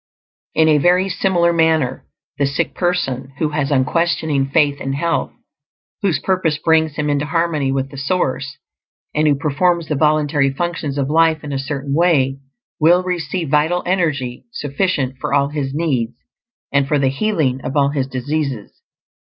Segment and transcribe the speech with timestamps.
[0.55, 2.07] In a very similar manner,
[2.39, 5.31] the sick person who has unquestioning faith in health,
[6.01, 8.57] whose purpose brings him into harmony with the source,
[9.13, 12.39] and who performs the voluntary functions of life in a certain way,
[12.79, 16.15] will receive vital energy sufficient for all his needs,
[16.71, 18.81] and for the healing of all his diseases.